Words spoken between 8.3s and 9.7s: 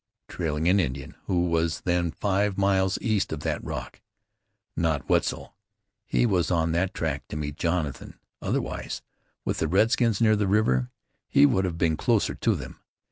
Otherwise, with the